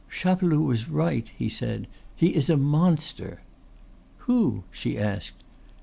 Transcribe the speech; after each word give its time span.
"Chapeloud 0.09 0.65
was 0.65 0.89
right," 0.89 1.29
he 1.37 1.47
said; 1.47 1.85
"he 2.15 2.33
is 2.33 2.49
a 2.49 2.57
monster!" 2.57 3.41
"Who?" 4.25 4.63
she 4.71 4.97
asked. 4.97 5.43